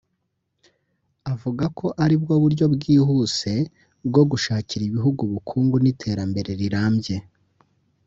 avuga 1.33 1.65
ko 1.77 1.85
aribwo 2.03 2.33
buryo 2.43 2.65
bwihuse 2.73 3.53
bwo 4.07 4.23
gushakira 4.31 4.83
ibihugu 4.85 5.19
ubukungu 5.23 5.75
n’iterambere 5.79 6.51
rirambye 6.61 7.15